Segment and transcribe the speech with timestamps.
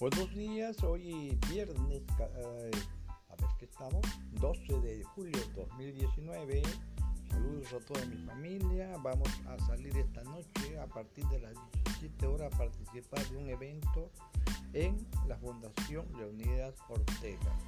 [0.00, 4.00] Buenos días, hoy viernes, a ver qué estamos,
[4.40, 6.62] 12 de julio 2019.
[7.28, 8.96] Saludos a toda mi familia.
[9.02, 11.52] Vamos a salir esta noche a partir de las
[11.84, 14.10] 17 horas a participar de un evento
[14.72, 17.58] en la Fundación Leonidas Ortega.